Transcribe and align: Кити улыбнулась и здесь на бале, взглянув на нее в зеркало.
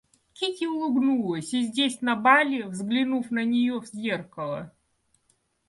Кити 0.33 0.65
улыбнулась 0.65 1.53
и 1.53 1.61
здесь 1.61 2.01
на 2.01 2.15
бале, 2.15 2.65
взглянув 2.65 3.29
на 3.29 3.43
нее 3.43 3.79
в 3.79 3.85
зеркало. 3.85 4.73